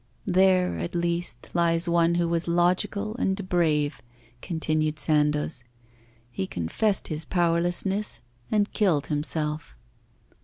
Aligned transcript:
'There, 0.25 0.79
at 0.79 0.95
least, 0.95 1.51
lies 1.53 1.87
one 1.87 2.15
who 2.15 2.27
was 2.27 2.47
logical 2.47 3.15
and 3.17 3.47
brave,' 3.47 4.01
continued 4.41 4.97
Sandoz; 4.97 5.63
'he 6.31 6.47
confessed 6.47 7.09
his 7.09 7.23
powerlessness 7.23 8.19
and 8.51 8.73
killed 8.73 9.05
himself. 9.07 9.75